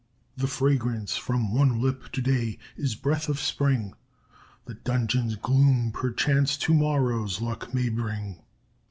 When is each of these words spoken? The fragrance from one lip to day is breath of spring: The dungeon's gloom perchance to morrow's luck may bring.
The 0.35 0.47
fragrance 0.47 1.15
from 1.15 1.53
one 1.53 1.79
lip 1.79 2.11
to 2.13 2.23
day 2.23 2.57
is 2.75 2.95
breath 2.95 3.29
of 3.29 3.39
spring: 3.39 3.93
The 4.65 4.73
dungeon's 4.73 5.35
gloom 5.35 5.91
perchance 5.91 6.57
to 6.57 6.73
morrow's 6.73 7.39
luck 7.39 7.71
may 7.71 7.89
bring. 7.89 8.41